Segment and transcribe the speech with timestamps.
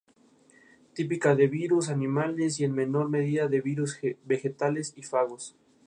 [0.95, 5.55] Típica de virus, animales y en menor medida de virus vegetales y fagos.